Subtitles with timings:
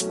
[0.00, 0.06] Hi,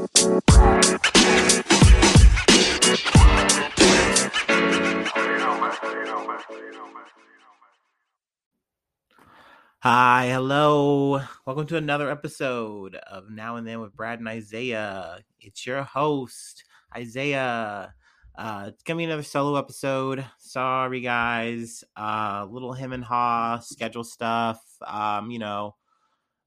[10.27, 11.21] hello.
[11.45, 15.19] Welcome to another episode of Now and Then with Brad and Isaiah.
[15.39, 17.93] It's your host, Isaiah.
[18.37, 20.25] Uh, it's gonna be another solo episode.
[20.37, 21.85] Sorry, guys.
[21.95, 24.61] Uh, little him and ha schedule stuff.
[24.85, 25.75] Um, you know,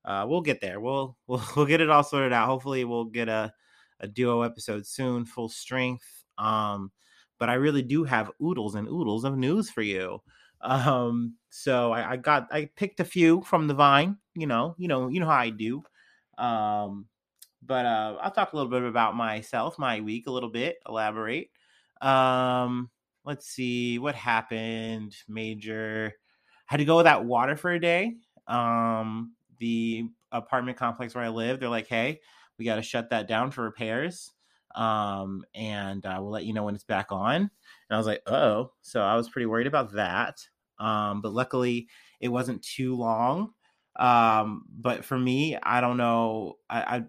[0.05, 0.81] uh, we'll get there.
[0.81, 2.47] We'll we'll we'll get it all sorted out.
[2.47, 3.53] Hopefully, we'll get a
[4.01, 6.25] a duo episode soon, full strength.
[6.39, 6.91] Um,
[7.39, 10.23] but I really do have oodles and oodles of news for you.
[10.63, 14.89] Um, so I, I got I picked a few from the vine, you know, you
[14.89, 15.83] know, you know how I do.
[16.39, 17.07] Um,
[17.63, 21.51] but uh I'll talk a little bit about myself, my week a little bit, elaborate.
[22.01, 22.91] Um,
[23.25, 25.15] let's see what happened.
[25.29, 26.15] Major
[26.67, 28.17] had to go without water for a day.
[28.47, 32.21] Um, the apartment complex where I live, they're like, hey,
[32.59, 34.33] we got to shut that down for repairs.
[34.75, 37.37] Um, and uh, we'll let you know when it's back on.
[37.37, 37.51] And
[37.91, 40.41] I was like, oh, so I was pretty worried about that.
[40.79, 41.89] Um, but luckily,
[42.21, 43.53] it wasn't too long.
[43.97, 46.57] Um, but for me, I don't know.
[46.69, 47.05] I, I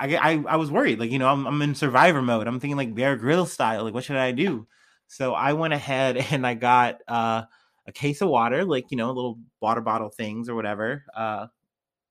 [0.00, 2.46] I, I, I was worried, like you know, I'm, I'm in survivor mode.
[2.46, 4.66] I'm thinking like Bear Grill style, like what should I do?
[5.08, 7.42] So I went ahead and I got uh,
[7.86, 11.04] a case of water, like you know, little water bottle things or whatever.
[11.16, 11.46] Uh,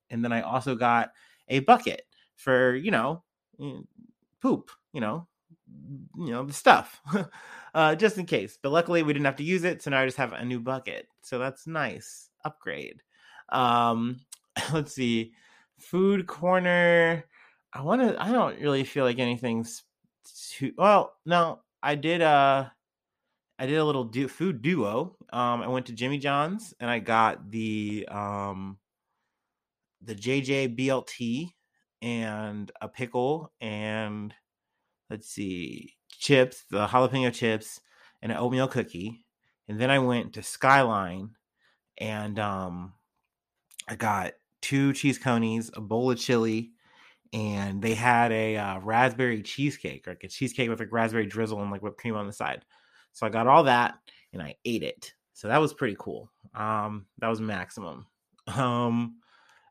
[0.09, 1.11] and then I also got
[1.47, 2.03] a bucket
[2.35, 3.23] for you know,
[3.59, 3.85] mm,
[4.41, 5.27] poop, you know,
[6.17, 7.01] you know the stuff,
[7.73, 8.57] uh, just in case.
[8.61, 10.59] But luckily, we didn't have to use it, so now I just have a new
[10.59, 11.07] bucket.
[11.21, 13.01] So that's nice upgrade.
[13.49, 14.19] Um,
[14.73, 15.33] let's see,
[15.79, 17.23] food corner.
[17.73, 18.21] I want to.
[18.21, 19.83] I don't really feel like anything's
[20.51, 21.13] too well.
[21.25, 22.21] No, I did.
[22.21, 22.69] Uh,
[23.59, 25.15] I did a little du- food duo.
[25.31, 28.77] Um, I went to Jimmy John's and I got the um,
[30.01, 31.51] the JJ BLT
[32.01, 34.33] and a pickle and
[35.09, 37.79] let's see chips, the jalapeno chips,
[38.21, 39.25] and an oatmeal cookie.
[39.67, 41.31] And then I went to Skyline
[41.97, 42.93] and um,
[43.87, 46.71] I got two cheese coneys, a bowl of chili,
[47.33, 51.71] and they had a uh, raspberry cheesecake, like a cheesecake with like raspberry drizzle and
[51.71, 52.63] like whipped cream on the side.
[53.13, 53.95] So I got all that
[54.33, 55.13] and I ate it.
[55.33, 56.31] So that was pretty cool.
[56.55, 58.07] Um, that was maximum.
[58.47, 59.17] Um,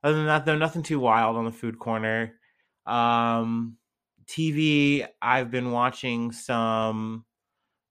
[0.03, 2.35] other than that, though, nothing too wild on the food corner.
[2.87, 3.77] Um,
[4.27, 7.25] TV, I've been watching some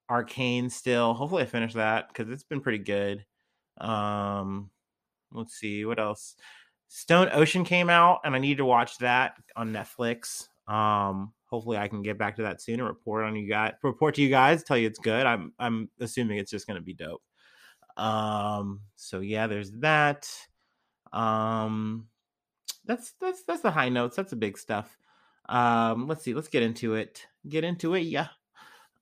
[0.10, 1.14] Arcane still.
[1.14, 3.26] Hopefully, I finish that because it's been pretty good.
[3.80, 4.70] Um,
[5.32, 6.36] let's see what else.
[6.88, 10.48] Stone Ocean came out, and I need to watch that on Netflix.
[10.68, 13.74] Um, hopefully, I can get back to that soon and report on you guys.
[13.84, 15.26] Report to you guys, tell you it's good.
[15.26, 17.22] I'm I'm assuming it's just going to be dope.
[17.98, 20.30] Um, so yeah, there's that.
[21.16, 22.08] Um,
[22.86, 24.16] that's that's that's the high notes.
[24.16, 24.96] That's the big stuff.
[25.48, 26.34] Um, let's see.
[26.34, 27.26] Let's get into it.
[27.48, 28.02] Get into it.
[28.02, 28.28] Yeah.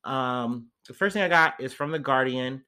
[0.06, 2.64] Um, the first thing I got is from the Guardian.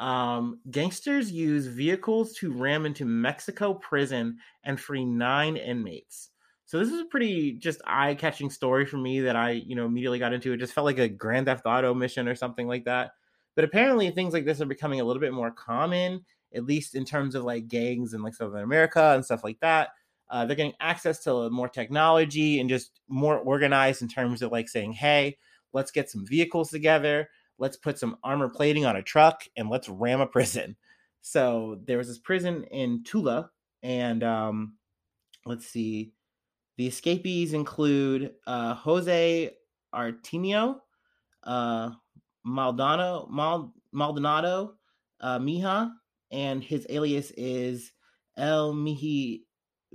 [0.00, 6.30] Um, gangsters use vehicles to ram into Mexico prison and free nine inmates.
[6.64, 10.18] So this is a pretty just eye-catching story for me that I, you know, immediately
[10.18, 10.52] got into.
[10.52, 13.12] It just felt like a Grand Theft Auto mission or something like that.
[13.54, 17.04] But apparently things like this are becoming a little bit more common, at least in
[17.04, 19.90] terms of like gangs in like Southern America and stuff like that.
[20.30, 24.68] Uh, they're getting access to more technology and just more organized in terms of like
[24.68, 25.36] saying, hey,
[25.72, 27.28] let's get some vehicles together
[27.62, 30.76] let's put some armor plating on a truck and let's ram a prison.
[31.20, 33.50] So there was this prison in Tula,
[33.84, 34.74] and um,
[35.46, 36.12] let's see,
[36.76, 39.52] the escapees include uh, Jose
[39.94, 40.80] Artino,
[41.44, 41.90] uh,
[42.44, 44.74] Maldonado, Mal, Maldonado,
[45.20, 45.92] uh, Mija,
[46.32, 47.92] and his alias is
[48.36, 49.44] El Mihi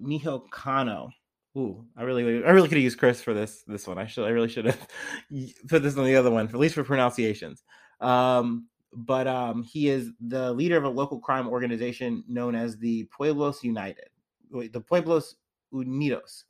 [0.02, 1.10] Mijo Cano.
[1.58, 3.98] Ooh, I really, I really could have used Chris for this this one.
[3.98, 4.88] I should, I really should have
[5.68, 7.64] put this on the other one, at least for pronunciations.
[8.00, 13.06] Um, but um, he is the leader of a local crime organization known as the
[13.06, 14.10] Pueblos United,
[14.52, 15.36] the Pueblos
[15.74, 16.44] Unidos.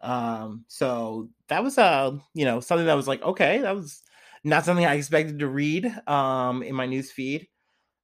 [0.00, 4.02] Um, so that was uh, you know, something that was like, okay, that was
[4.44, 7.48] not something I expected to read um in my news feed,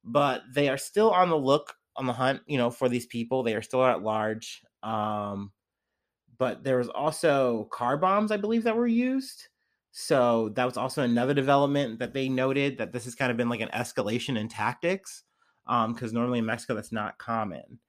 [0.03, 3.43] but they are still on the look on the hunt, you know, for these people.
[3.43, 4.61] They are still at large.
[4.83, 5.51] Um,
[6.37, 9.47] but there was also car bombs, I believe, that were used.
[9.91, 13.49] So that was also another development that they noted that this has kind of been
[13.49, 15.23] like an escalation in tactics,
[15.65, 17.79] because um, normally in Mexico that's not common.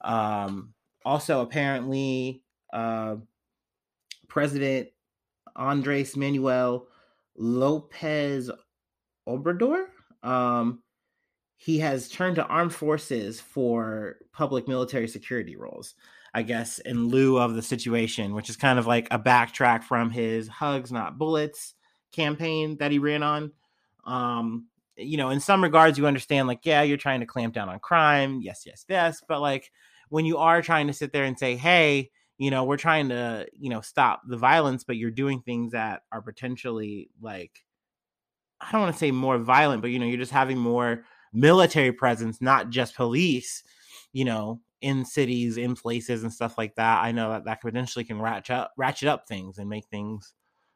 [0.00, 0.72] Um,
[1.04, 2.42] also, apparently,
[2.72, 3.16] uh,
[4.28, 4.88] President
[5.54, 6.86] Andres Manuel
[7.36, 8.50] Lopez
[9.28, 9.84] Obrador,
[10.22, 10.82] um,
[11.62, 15.94] he has turned to armed forces for public military security roles.
[16.32, 20.10] I guess, in lieu of the situation, which is kind of like a backtrack from
[20.10, 21.74] his hugs, not bullets
[22.12, 23.50] campaign that he ran on.
[24.04, 27.68] Um, you know, in some regards, you understand, like, yeah, you're trying to clamp down
[27.68, 28.40] on crime.
[28.42, 29.20] Yes, yes, yes.
[29.26, 29.72] But like,
[30.08, 33.46] when you are trying to sit there and say, hey, you know, we're trying to,
[33.58, 37.64] you know, stop the violence, but you're doing things that are potentially like,
[38.60, 41.92] I don't want to say more violent, but, you know, you're just having more military
[41.92, 43.62] presence, not just police,
[44.12, 47.04] you know, in cities, in places, and stuff like that.
[47.04, 50.34] I know that that potentially can ratchet up, ratchet up things and make things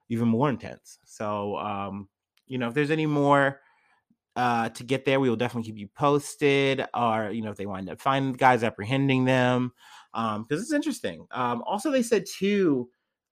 [0.08, 0.98] even more intense.
[1.04, 2.08] So, um,
[2.46, 3.60] you know, if there's any more
[4.36, 6.84] uh, to get there, we will definitely keep you posted.
[6.92, 9.72] Or you know, if they wind up finding the guys, apprehending them,
[10.12, 11.26] Um, because um, it's interesting.
[11.30, 12.88] Um, also, they said too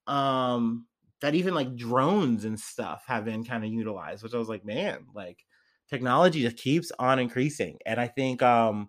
[0.06, 0.86] um,
[1.20, 4.64] that even like drones and stuff have been kind of utilized, which I was like,
[4.64, 5.44] man, like
[5.92, 8.88] technology just keeps on increasing, and I think um,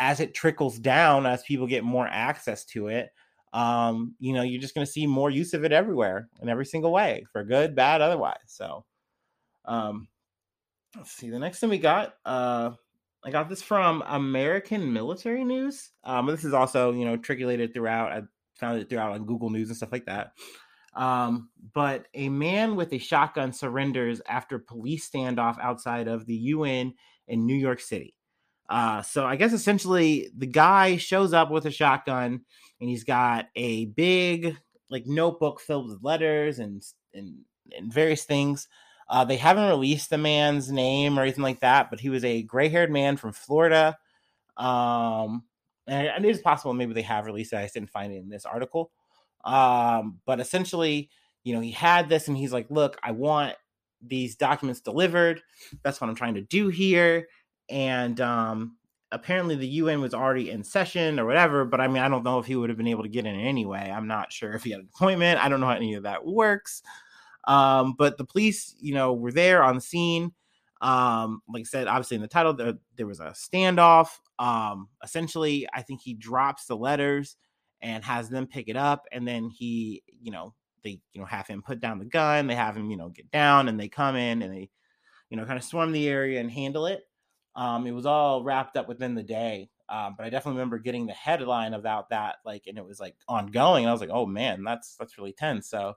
[0.00, 3.10] as it trickles down, as people get more access to it,
[3.52, 6.66] um, you know, you're just going to see more use of it everywhere in every
[6.66, 8.36] single way, for good, bad, otherwise.
[8.46, 8.84] So,
[9.64, 10.08] um,
[10.96, 11.30] let's see.
[11.30, 12.70] The next thing we got, uh,
[13.24, 15.90] I got this from American Military News.
[16.04, 18.12] Um, this is also, you know, triangulated throughout.
[18.12, 18.22] I
[18.58, 20.32] found it throughout on Google News and stuff like that.
[20.94, 26.94] Um, but a man with a shotgun surrenders after police standoff outside of the UN
[27.28, 28.14] in New York City.
[28.68, 32.40] Uh, so I guess essentially the guy shows up with a shotgun
[32.80, 34.56] and he's got a big
[34.88, 36.82] like notebook filled with letters and
[37.12, 37.38] and,
[37.76, 38.68] and various things.
[39.08, 42.42] Uh, they haven't released the man's name or anything like that, but he was a
[42.42, 43.98] gray haired man from Florida.
[44.56, 45.42] Um,
[45.88, 47.56] and it is possible maybe they have released it.
[47.56, 48.92] I just didn't find it in this article.
[49.44, 51.10] Um, but essentially,
[51.44, 53.54] you know, he had this and he's like, look, I want
[54.02, 55.42] these documents delivered.
[55.82, 57.28] That's what I'm trying to do here.
[57.68, 58.76] And um,
[59.12, 61.64] apparently the UN was already in session or whatever.
[61.64, 63.34] But I mean, I don't know if he would have been able to get in
[63.34, 63.92] anyway.
[63.94, 65.42] I'm not sure if he had an appointment.
[65.42, 66.82] I don't know how any of that works.
[67.46, 70.32] Um, but the police, you know, were there on the scene.
[70.80, 74.08] Um, like I said, obviously in the title, there, there was a standoff.
[74.38, 77.36] Um, essentially, I think he drops the letters
[77.82, 81.46] and has them pick it up, and then he, you know, they, you know, have
[81.46, 82.46] him put down the gun.
[82.46, 84.70] They have him, you know, get down, and they come in and they,
[85.28, 87.02] you know, kind of swarm the area and handle it.
[87.54, 89.70] Um, it was all wrapped up within the day.
[89.88, 93.16] Um, but I definitely remember getting the headline about that, like, and it was like
[93.28, 93.86] ongoing.
[93.86, 95.68] I was like, oh man, that's that's really tense.
[95.68, 95.94] So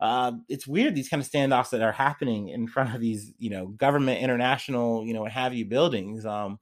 [0.00, 3.50] uh, it's weird these kind of standoffs that are happening in front of these, you
[3.50, 6.24] know, government, international, you know, what have you buildings.
[6.24, 6.58] Um,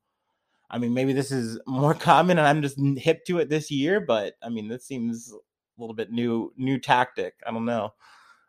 [0.71, 4.01] I mean, maybe this is more common, and I'm just hip to it this year.
[4.01, 7.35] But I mean, this seems a little bit new, new tactic.
[7.47, 7.95] I don't know,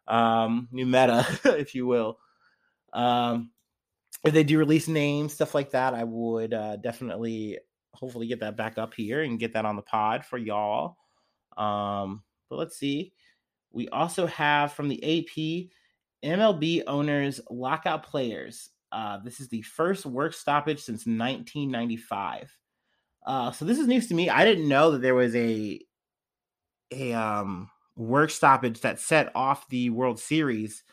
[0.08, 2.18] um, new meta, if you will.
[2.94, 3.52] Um,
[4.24, 7.58] if they do release names, stuff like that, I would uh, definitely,
[7.94, 10.98] hopefully, get that back up here and get that on the pod for y'all.
[11.56, 13.14] Um, but let's see.
[13.72, 15.70] We also have from the AP
[16.24, 18.70] MLB owners lockout players.
[18.92, 22.52] Uh, this is the first work stoppage since 1995.
[23.26, 24.30] Uh, so this is news to me.
[24.30, 25.80] I didn't know that there was a
[26.92, 30.84] a um, work stoppage that set off the World Series,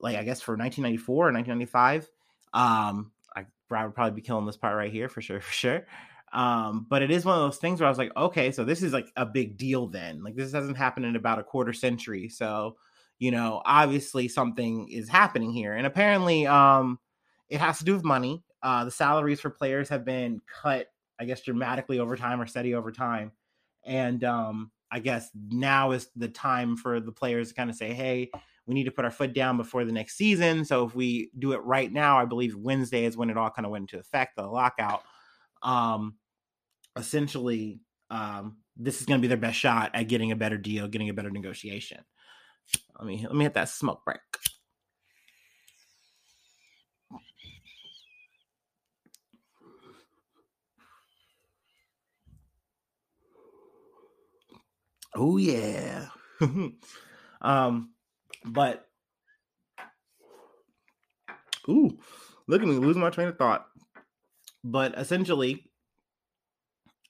[0.00, 2.08] like I guess for 1994 or 1995.
[2.54, 5.86] Um, I, Brad would probably be killing this part right here for sure, for sure.
[6.32, 8.82] Um, but it is one of those things where I was like, okay, so this
[8.82, 10.22] is like a big deal then.
[10.22, 12.30] Like this hasn't happened in about a quarter century.
[12.30, 12.76] So,
[13.18, 15.74] you know, obviously something is happening here.
[15.74, 16.98] And apparently, um,
[17.52, 18.42] it has to do with money.
[18.62, 20.86] Uh, the salaries for players have been cut,
[21.20, 23.32] I guess, dramatically over time or steady over time.
[23.84, 27.92] And um, I guess now is the time for the players to kind of say,
[27.92, 28.30] hey,
[28.66, 30.64] we need to put our foot down before the next season.
[30.64, 33.66] So if we do it right now, I believe Wednesday is when it all kind
[33.66, 35.02] of went into effect, the lockout.
[35.62, 36.14] Um,
[36.96, 40.88] essentially um, this is going to be their best shot at getting a better deal,
[40.88, 41.98] getting a better negotiation.
[42.98, 44.20] Let me let me hit that smoke break.
[55.14, 56.08] Oh yeah.
[57.42, 57.90] um,
[58.44, 58.86] but
[61.68, 61.98] ooh,
[62.46, 63.66] look at me losing my train of thought.
[64.64, 65.72] But essentially,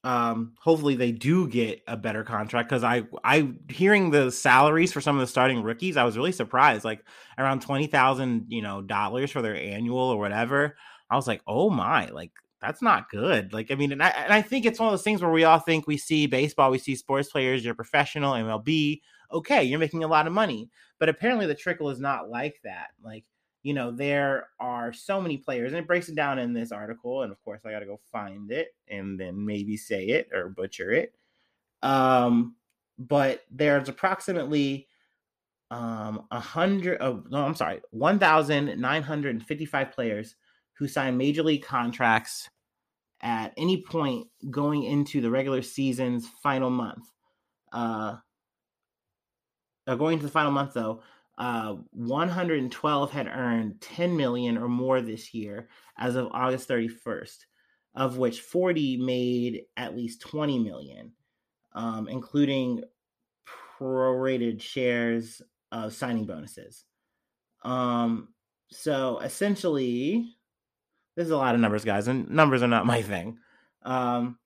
[0.04, 5.00] um hopefully they do get a better contract because i i hearing the salaries for
[5.00, 7.04] some of the starting rookies i was really surprised like
[7.38, 10.76] around 20000 you know dollars for their annual or whatever
[11.08, 12.32] i was like oh my like
[12.62, 15.02] that's not good like i mean and I, and I think it's one of those
[15.02, 19.00] things where we all think we see baseball we see sports players you're professional mlb
[19.32, 22.90] okay you're making a lot of money but apparently the trickle is not like that
[23.02, 23.24] like
[23.62, 27.22] you know, there are so many players, and it breaks it down in this article.
[27.22, 30.48] And of course, I got to go find it and then maybe say it or
[30.48, 31.14] butcher it.
[31.82, 32.56] Um,
[32.98, 34.88] but there's approximately
[35.70, 40.36] um a hundred oh no i'm sorry 1955 players
[40.78, 42.48] who sign major league contracts
[43.20, 47.04] at any point going into the regular season's final month
[47.72, 48.16] uh,
[49.86, 51.02] uh going to the final month though
[51.38, 57.38] uh 112 had earned 10 million or more this year as of august 31st
[57.94, 61.12] of which 40 made at least 20 million
[61.74, 62.82] um, including
[63.78, 66.84] prorated shares of signing bonuses.
[67.64, 68.28] Um,
[68.70, 70.36] so essentially,
[71.14, 73.38] there's a lot of numbers, guys, and numbers are not my thing.
[73.82, 74.38] Um,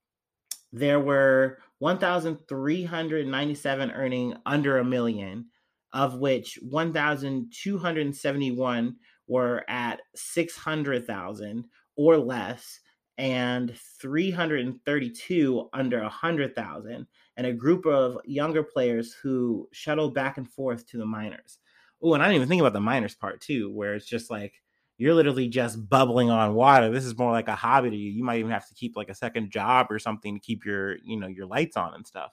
[0.72, 5.46] there were 1,397 earning under a million,
[5.92, 8.96] of which 1,271
[9.28, 11.64] were at 600,000
[11.96, 12.80] or less,
[13.18, 17.06] and 332 under 100,000
[17.36, 21.58] and a group of younger players who shuttle back and forth to the minors.
[22.02, 24.62] Oh, and I didn't even think about the minors part too, where it's just like
[24.98, 26.90] you're literally just bubbling on water.
[26.90, 28.10] This is more like a hobby to you.
[28.10, 30.96] You might even have to keep like a second job or something to keep your,
[31.04, 32.32] you know, your lights on and stuff.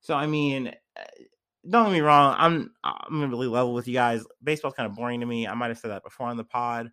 [0.00, 1.04] So I mean, eh,
[1.68, 2.34] don't get me wrong.
[2.38, 4.24] I'm I'm really level with you guys.
[4.42, 5.46] Baseball's kind of boring to me.
[5.46, 6.90] I might have said that before on the pod.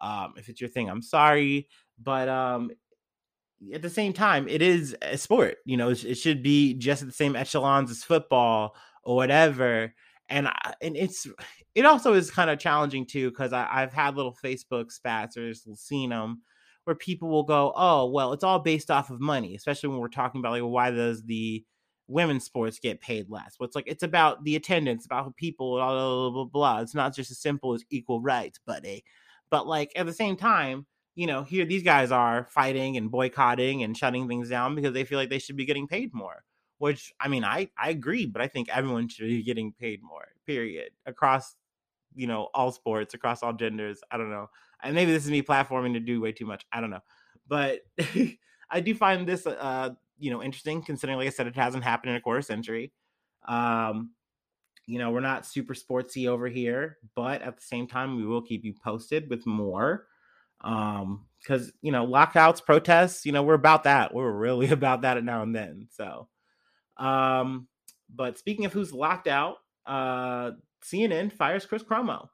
[0.00, 1.68] Um, if it's your thing, I'm sorry,
[2.02, 2.70] but um,
[3.72, 5.58] at the same time, it is a sport.
[5.64, 9.94] You know, it, should be just at the same echelons as football or whatever.
[10.34, 11.28] And I, and it's
[11.76, 16.10] it also is kind of challenging too because I've had little Facebook spats or seen
[16.10, 16.42] them
[16.84, 20.08] where people will go, oh well, it's all based off of money, especially when we're
[20.08, 21.64] talking about like why does the
[22.08, 23.54] women's sports get paid less?
[23.58, 26.44] Well, it's like it's about the attendance, about people, blah blah blah blah.
[26.46, 26.80] blah.
[26.80, 29.04] It's not just as simple as equal rights, buddy.
[29.50, 33.84] But like at the same time, you know, here these guys are fighting and boycotting
[33.84, 36.42] and shutting things down because they feel like they should be getting paid more.
[36.84, 40.26] Which I mean, I I agree, but I think everyone should be getting paid more.
[40.44, 40.90] Period.
[41.06, 41.56] Across,
[42.14, 44.00] you know, all sports, across all genders.
[44.10, 44.50] I don't know.
[44.82, 46.66] And maybe this is me platforming to do way too much.
[46.70, 47.00] I don't know,
[47.48, 47.80] but
[48.70, 52.10] I do find this, uh, you know, interesting considering, like I said, it hasn't happened
[52.10, 52.92] in a quarter century.
[53.48, 54.10] Um,
[54.86, 58.42] you know, we're not super sportsy over here, but at the same time, we will
[58.42, 60.04] keep you posted with more
[60.60, 65.22] um because you know lockouts protests you know we're about that we're really about that
[65.22, 66.26] now and then so
[66.98, 67.66] um
[68.14, 70.52] but speaking of who's locked out uh
[70.84, 72.28] cnn fires chris cuomo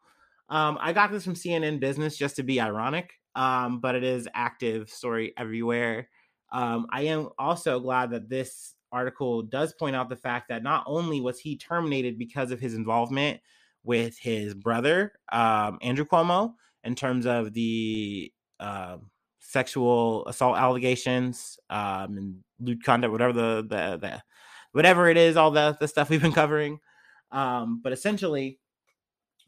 [0.48, 4.28] um i got this from cnn business just to be ironic um but it is
[4.34, 6.08] active story everywhere.
[6.52, 10.82] Um i am also glad that this article does point out the fact that not
[10.86, 13.40] only was he terminated because of his involvement
[13.84, 18.96] with his brother um andrew cuomo in terms of the uh,
[19.40, 24.22] sexual assault allegations um, and lewd conduct, whatever the, the, the
[24.72, 26.80] whatever it is, all the the stuff we've been covering.
[27.32, 28.58] Um, but essentially,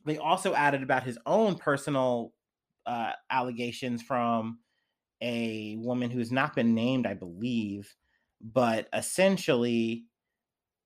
[0.04, 2.32] they also added about his own personal
[2.86, 4.58] uh, allegations from
[5.20, 7.94] a woman who's not been named, I believe,
[8.40, 10.04] but essentially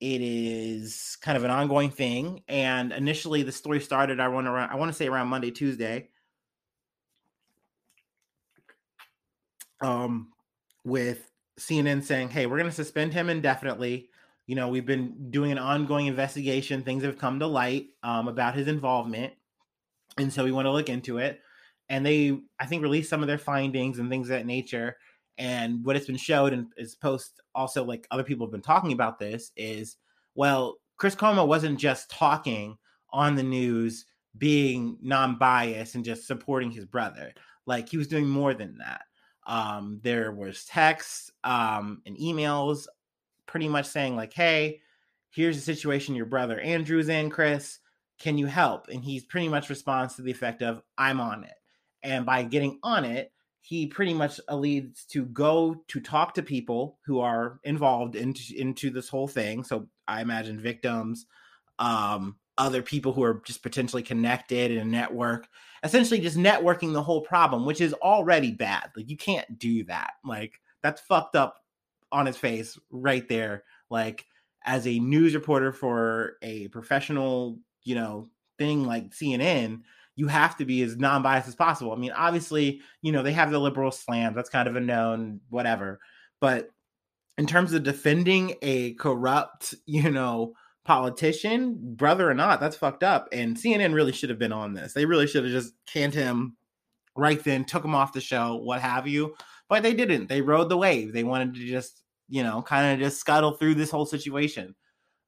[0.00, 2.43] it is kind of an ongoing thing.
[2.49, 4.21] And initially, the story started.
[4.21, 6.09] I want to I want to say around Monday, Tuesday,
[9.81, 10.33] um,
[10.85, 14.11] with CNN saying, "Hey, we're going to suspend him indefinitely."
[14.46, 16.82] You know, we've been doing an ongoing investigation.
[16.82, 19.32] Things have come to light um, about his involvement,
[20.18, 21.40] and so we want to look into it.
[21.88, 24.96] And they, I think, released some of their findings and things of that nature.
[25.38, 28.92] And what it's been showed and is post also like other people have been talking
[28.92, 29.96] about this is
[30.34, 32.76] well, Chris Cuomo wasn't just talking
[33.10, 34.06] on the news,
[34.38, 37.32] being non-biased and just supporting his brother.
[37.66, 39.02] Like he was doing more than that.
[39.46, 42.86] Um, there was texts um, and emails
[43.46, 44.80] pretty much saying, like, hey,
[45.30, 47.78] here's the situation your brother Andrew's in, Chris.
[48.18, 48.88] Can you help?
[48.88, 51.54] And he's pretty much responds to the effect of, I'm on it.
[52.02, 56.98] And by getting on it, he pretty much leads to go to talk to people
[57.04, 59.64] who are involved into, into this whole thing.
[59.64, 61.26] So I imagine victims,
[61.78, 65.48] um, other people who are just potentially connected in a network
[65.82, 70.12] essentially just networking the whole problem which is already bad like you can't do that
[70.24, 71.56] like that's fucked up
[72.16, 74.25] on his face right there like
[74.64, 79.80] as a news reporter for a professional you know thing like cnn
[80.16, 83.50] you have to be as non-biased as possible i mean obviously you know they have
[83.50, 86.00] the liberal slam that's kind of a known whatever
[86.40, 86.68] but
[87.38, 90.54] in terms of defending a corrupt you know
[90.87, 93.28] politician, brother or not, that's fucked up.
[93.32, 94.94] And CNN really should have been on this.
[94.94, 96.56] They really should have just canned him
[97.16, 99.35] right then, took him off the show, what have you.
[99.68, 100.28] But they didn't.
[100.28, 101.12] They rode the wave.
[101.12, 104.75] They wanted to just you know, kind of just scuttle through this whole situation.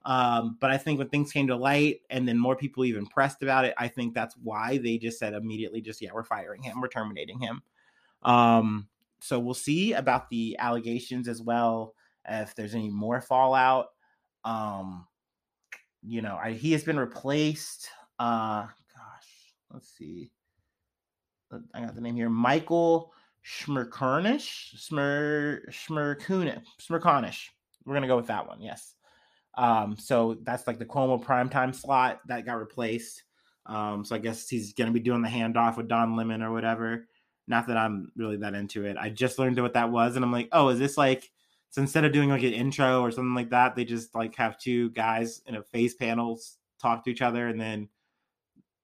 [0.05, 3.43] Um, but I think when things came to light and then more people even pressed
[3.43, 6.81] about it, I think that's why they just said immediately, just yeah, we're firing him,
[6.81, 7.63] we're terminating him.
[8.23, 8.89] Um,
[9.21, 11.95] so we'll see about the allegations as well,
[12.29, 13.89] if there's any more fallout.
[14.45, 15.07] Um,
[16.03, 17.89] you know, I, he has been replaced.
[18.19, 20.31] Uh, gosh, let's see.
[21.75, 22.31] I got the name here.
[22.31, 23.13] Michael
[23.49, 27.47] Schmerkarnish, Schmer Schmerkunish, Schmerkonish.
[27.85, 28.61] We're gonna go with that one.
[28.61, 28.95] Yes.
[29.57, 33.23] Um, so that's like the Cuomo primetime slot that got replaced.
[33.67, 37.09] Um, so I guess he's gonna be doing the handoff with Don Lemon or whatever.
[37.47, 38.99] Not that I'm really that into it.
[38.99, 41.31] I just learned what that was, and I'm like, oh, is this like
[41.71, 44.59] so instead of doing like an intro or something like that, they just like have
[44.59, 47.89] two guys in a face panels talk to each other, and then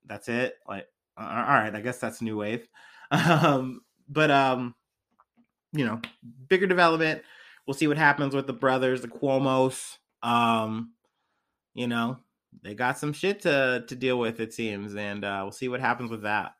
[0.06, 0.54] that's it.
[0.66, 0.86] Like,
[1.18, 2.66] all right, I guess that's new wave.
[3.10, 4.74] Um, but um,
[5.72, 6.00] you know,
[6.48, 7.22] bigger development.
[7.66, 9.98] We'll see what happens with the brothers, the Cuomo's.
[10.22, 10.92] Um,
[11.74, 12.18] you know,
[12.62, 15.80] they got some shit to to deal with, it seems, and uh, we'll see what
[15.80, 16.54] happens with that.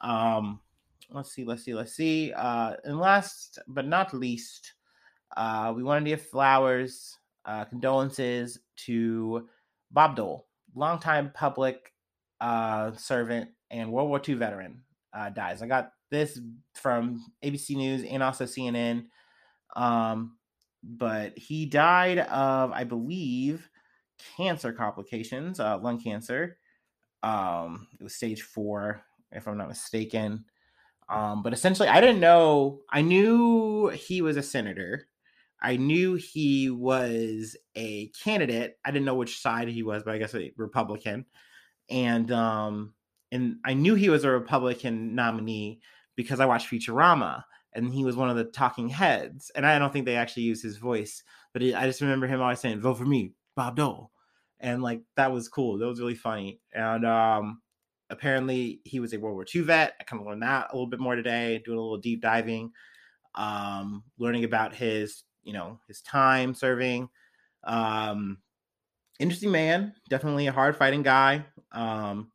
[0.00, 0.60] Um,
[1.10, 2.32] let's see, let's see, let's see.
[2.32, 4.74] Uh, and last but not least,
[5.36, 9.48] uh, we wanted to give flowers, uh, condolences to
[9.90, 11.92] Bob Dole, longtime public
[12.40, 15.62] uh, servant and World War II veteran, uh, dies.
[15.62, 16.38] I got this
[16.74, 19.06] from ABC News and also CNN.
[19.74, 20.36] Um,
[20.82, 23.68] but he died of, I believe,
[24.36, 26.58] cancer complications, uh, lung cancer.
[27.22, 30.44] Um, it was stage four, if I'm not mistaken.
[31.08, 32.80] Um, but essentially, I didn't know.
[32.90, 35.06] I knew he was a senator.
[35.60, 38.78] I knew he was a candidate.
[38.84, 41.26] I didn't know which side he was, but I guess a Republican.
[41.88, 42.94] And um,
[43.32, 45.80] and I knew he was a Republican nominee
[46.16, 47.42] because I watched Futurama
[47.74, 49.50] and he was one of the talking heads.
[49.54, 52.40] And I don't think they actually used his voice, but it, I just remember him
[52.40, 54.10] always saying, "Vote for me, Bob Dole,"
[54.60, 55.78] and like that was cool.
[55.78, 56.60] That was really funny.
[56.72, 57.60] And um,
[58.10, 59.94] apparently, he was a World War II vet.
[60.00, 62.72] I kind of learned that a little bit more today, doing a little deep diving,
[63.34, 67.08] um, learning about his, you know, his time serving.
[67.64, 68.38] Um,
[69.18, 71.44] interesting man, definitely a hard fighting guy.
[71.72, 72.30] Um,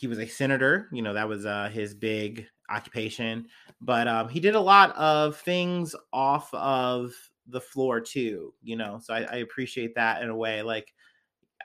[0.00, 0.88] he was a senator.
[0.92, 3.46] You know, that was uh, his big occupation.
[3.82, 7.12] But um, he did a lot of things off of
[7.46, 8.54] the floor too.
[8.62, 10.62] You know, so I, I appreciate that in a way.
[10.62, 10.94] Like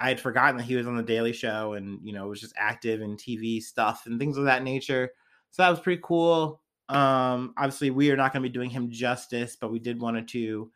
[0.02, 2.54] I had forgotten that he was on the Daily Show and you know was just
[2.58, 5.12] active in TV stuff and things of that nature.
[5.52, 6.60] So that was pretty cool.
[6.90, 10.28] Um, obviously, we are not going to be doing him justice, but we did want
[10.28, 10.70] to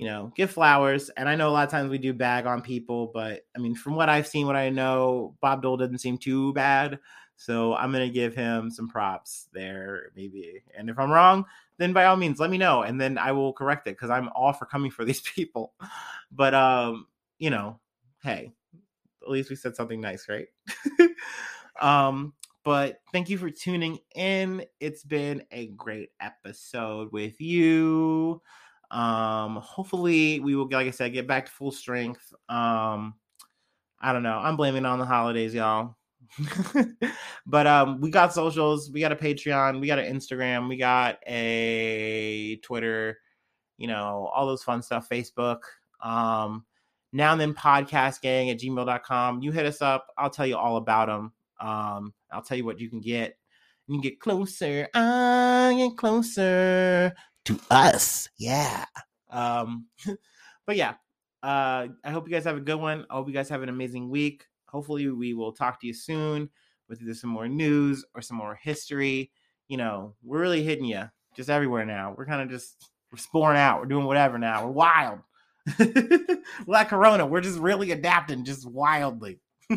[0.00, 1.10] you know, give flowers.
[1.10, 3.74] And I know a lot of times we do bag on people, but I mean,
[3.74, 6.98] from what I've seen, what I know, Bob Dole doesn't seem too bad.
[7.36, 10.62] So I'm going to give him some props there, maybe.
[10.74, 11.44] And if I'm wrong,
[11.76, 12.80] then by all means, let me know.
[12.80, 15.74] And then I will correct it because I'm all for coming for these people.
[16.32, 17.06] But, um,
[17.38, 17.78] you know,
[18.22, 18.52] hey,
[19.22, 20.48] at least we said something nice, right?
[21.82, 22.32] um,
[22.64, 24.64] but thank you for tuning in.
[24.80, 28.40] It's been a great episode with you.
[28.90, 32.32] Um, hopefully we will, like I said, get back to full strength.
[32.48, 33.14] Um,
[34.00, 34.38] I don't know.
[34.38, 35.96] I'm blaming on the holidays, y'all.
[37.46, 38.90] but um, we got socials.
[38.90, 39.80] We got a Patreon.
[39.80, 40.68] We got an Instagram.
[40.68, 43.18] We got a Twitter.
[43.78, 45.08] You know, all those fun stuff.
[45.08, 45.60] Facebook.
[46.02, 46.64] Um,
[47.12, 49.42] now and then podcast gang at gmail.com.
[49.42, 50.08] You hit us up.
[50.16, 51.32] I'll tell you all about them.
[51.60, 53.36] Um, I'll tell you what you can get.
[53.86, 54.88] You can get closer.
[54.94, 57.12] I get closer
[57.44, 58.28] to us.
[58.38, 58.84] Yeah.
[59.30, 59.86] Um,
[60.66, 60.94] but yeah,
[61.42, 63.06] uh, I hope you guys have a good one.
[63.10, 64.46] I hope you guys have an amazing week.
[64.66, 66.48] Hopefully, we will talk to you soon
[66.88, 69.30] with either some more news or some more history.
[69.68, 72.14] You know, we're really hitting you just everywhere now.
[72.16, 73.80] We're kind of just we're sporing out.
[73.80, 74.66] We're doing whatever now.
[74.66, 75.20] We're wild.
[76.66, 79.40] like Corona, we're just really adapting just wildly.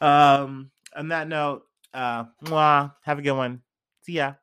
[0.00, 3.62] um, on that note, uh, mwah, have a good one.
[4.02, 4.34] See ya.